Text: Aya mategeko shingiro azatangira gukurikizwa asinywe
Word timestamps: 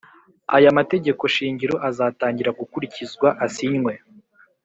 Aya 0.55 0.77
mategeko 0.77 1.21
shingiro 1.35 1.75
azatangira 1.89 2.57
gukurikizwa 2.59 3.27
asinywe 3.45 3.93